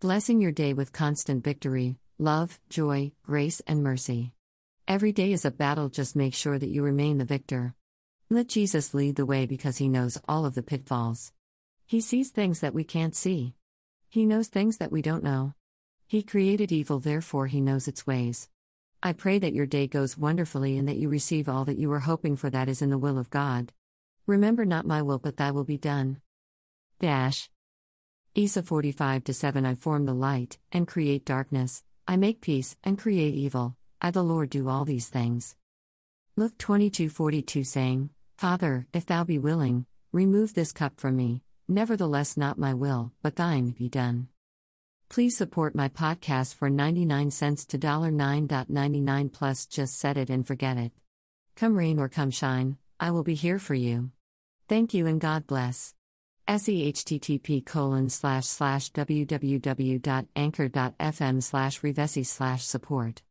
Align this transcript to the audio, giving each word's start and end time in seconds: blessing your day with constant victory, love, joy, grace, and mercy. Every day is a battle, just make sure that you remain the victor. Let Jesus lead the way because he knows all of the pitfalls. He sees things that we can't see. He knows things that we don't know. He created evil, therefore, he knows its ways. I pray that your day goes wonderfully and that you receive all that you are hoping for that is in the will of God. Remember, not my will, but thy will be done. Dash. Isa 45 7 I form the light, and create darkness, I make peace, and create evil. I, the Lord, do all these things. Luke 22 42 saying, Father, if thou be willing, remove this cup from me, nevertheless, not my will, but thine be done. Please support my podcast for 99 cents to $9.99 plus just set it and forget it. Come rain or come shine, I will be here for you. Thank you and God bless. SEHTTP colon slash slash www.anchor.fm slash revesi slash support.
blessing 0.00 0.40
your 0.40 0.50
day 0.50 0.72
with 0.72 0.94
constant 0.94 1.44
victory, 1.44 1.94
love, 2.18 2.58
joy, 2.70 3.12
grace, 3.22 3.60
and 3.66 3.82
mercy. 3.82 4.32
Every 4.88 5.12
day 5.12 5.30
is 5.30 5.44
a 5.44 5.50
battle, 5.50 5.90
just 5.90 6.16
make 6.16 6.32
sure 6.32 6.58
that 6.58 6.70
you 6.70 6.82
remain 6.82 7.18
the 7.18 7.26
victor. 7.26 7.74
Let 8.30 8.48
Jesus 8.48 8.94
lead 8.94 9.16
the 9.16 9.26
way 9.26 9.44
because 9.44 9.76
he 9.76 9.90
knows 9.90 10.18
all 10.26 10.46
of 10.46 10.54
the 10.54 10.62
pitfalls. 10.62 11.34
He 11.86 12.00
sees 12.00 12.30
things 12.30 12.60
that 12.60 12.72
we 12.72 12.82
can't 12.82 13.14
see. 13.14 13.52
He 14.08 14.24
knows 14.24 14.48
things 14.48 14.78
that 14.78 14.90
we 14.90 15.02
don't 15.02 15.22
know. 15.22 15.52
He 16.06 16.22
created 16.22 16.72
evil, 16.72 16.98
therefore, 16.98 17.48
he 17.48 17.60
knows 17.60 17.86
its 17.86 18.06
ways. 18.06 18.48
I 19.02 19.12
pray 19.12 19.38
that 19.40 19.52
your 19.52 19.66
day 19.66 19.86
goes 19.86 20.16
wonderfully 20.16 20.78
and 20.78 20.88
that 20.88 20.96
you 20.96 21.10
receive 21.10 21.46
all 21.46 21.66
that 21.66 21.78
you 21.78 21.92
are 21.92 22.00
hoping 22.00 22.36
for 22.36 22.48
that 22.48 22.70
is 22.70 22.80
in 22.80 22.88
the 22.88 22.96
will 22.96 23.18
of 23.18 23.28
God. 23.28 23.70
Remember, 24.26 24.64
not 24.64 24.86
my 24.86 25.02
will, 25.02 25.18
but 25.18 25.36
thy 25.36 25.50
will 25.50 25.64
be 25.64 25.76
done. 25.76 26.22
Dash. 27.00 27.50
Isa 28.36 28.62
45 28.62 29.22
7 29.32 29.66
I 29.66 29.74
form 29.74 30.06
the 30.06 30.14
light, 30.14 30.56
and 30.70 30.86
create 30.86 31.24
darkness, 31.24 31.82
I 32.06 32.16
make 32.16 32.40
peace, 32.40 32.76
and 32.84 32.96
create 32.96 33.34
evil. 33.34 33.74
I, 34.00 34.12
the 34.12 34.22
Lord, 34.22 34.50
do 34.50 34.68
all 34.68 34.84
these 34.84 35.08
things. 35.08 35.56
Luke 36.36 36.56
22 36.56 37.08
42 37.08 37.64
saying, 37.64 38.10
Father, 38.38 38.86
if 38.92 39.04
thou 39.04 39.24
be 39.24 39.40
willing, 39.40 39.84
remove 40.12 40.54
this 40.54 40.70
cup 40.70 41.00
from 41.00 41.16
me, 41.16 41.42
nevertheless, 41.66 42.36
not 42.36 42.56
my 42.56 42.72
will, 42.72 43.10
but 43.20 43.34
thine 43.34 43.70
be 43.70 43.88
done. 43.88 44.28
Please 45.08 45.36
support 45.36 45.74
my 45.74 45.88
podcast 45.88 46.54
for 46.54 46.70
99 46.70 47.32
cents 47.32 47.66
to 47.66 47.78
$9.99 47.78 49.32
plus 49.32 49.66
just 49.66 49.98
set 49.98 50.16
it 50.16 50.30
and 50.30 50.46
forget 50.46 50.76
it. 50.76 50.92
Come 51.56 51.76
rain 51.76 51.98
or 51.98 52.08
come 52.08 52.30
shine, 52.30 52.78
I 53.00 53.10
will 53.10 53.24
be 53.24 53.34
here 53.34 53.58
for 53.58 53.74
you. 53.74 54.12
Thank 54.68 54.94
you 54.94 55.08
and 55.08 55.20
God 55.20 55.48
bless. 55.48 55.96
SEHTTP 56.50 57.64
colon 57.64 58.10
slash 58.10 58.46
slash 58.46 58.90
www.anchor.fm 58.90 61.42
slash 61.42 61.80
revesi 61.80 62.26
slash 62.26 62.66
support. 62.66 63.22